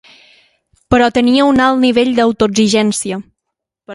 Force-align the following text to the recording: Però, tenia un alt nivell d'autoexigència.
Però, 0.93 1.09
tenia 1.17 1.45
un 1.49 1.61
alt 1.67 1.79
nivell 1.83 2.11
d'autoexigència. 2.21 3.23